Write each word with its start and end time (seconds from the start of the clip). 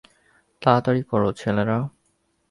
তাড়াতাড়ি 0.61 1.01
কর, 1.03 1.21
ছেলেরা! 1.31 1.77